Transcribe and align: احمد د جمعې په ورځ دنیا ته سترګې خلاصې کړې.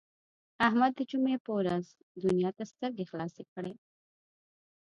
احمد 0.67 0.91
د 0.95 1.01
جمعې 1.11 1.37
په 1.45 1.51
ورځ 1.57 1.83
دنیا 2.23 2.49
ته 2.57 2.63
سترګې 2.71 3.09
خلاصې 3.11 3.43
کړې. 3.53 3.73